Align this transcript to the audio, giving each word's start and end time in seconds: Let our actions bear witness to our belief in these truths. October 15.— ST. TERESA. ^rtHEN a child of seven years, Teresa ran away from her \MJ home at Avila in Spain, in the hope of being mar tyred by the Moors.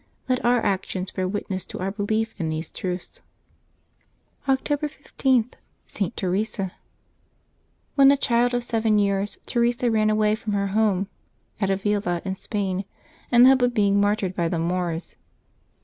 Let 0.27 0.43
our 0.43 0.65
actions 0.65 1.11
bear 1.11 1.27
witness 1.27 1.63
to 1.65 1.77
our 1.77 1.91
belief 1.91 2.33
in 2.39 2.49
these 2.49 2.71
truths. 2.71 3.21
October 4.49 4.87
15.— 4.87 5.53
ST. 5.85 6.15
TERESA. 6.17 6.71
^rtHEN 7.99 8.11
a 8.11 8.17
child 8.17 8.55
of 8.55 8.63
seven 8.63 8.97
years, 8.97 9.37
Teresa 9.45 9.91
ran 9.91 10.09
away 10.09 10.33
from 10.33 10.53
her 10.53 10.69
\MJ 10.69 10.71
home 10.71 11.07
at 11.59 11.69
Avila 11.69 12.23
in 12.25 12.35
Spain, 12.35 12.83
in 13.31 13.43
the 13.43 13.49
hope 13.49 13.61
of 13.61 13.75
being 13.75 14.01
mar 14.01 14.15
tyred 14.15 14.33
by 14.33 14.49
the 14.49 14.57
Moors. 14.57 15.15